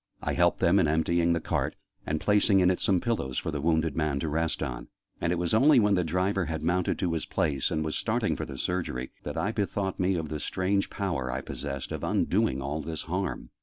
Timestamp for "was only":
5.37-5.79